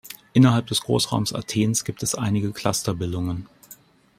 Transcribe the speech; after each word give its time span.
Innerhalb 0.33 0.65
des 0.65 0.81
Großraums 0.81 1.31
Athens 1.31 1.83
gibt 1.85 2.01
es 2.01 2.15
einige 2.15 2.51
Cluster-Bildungen. 2.53 3.47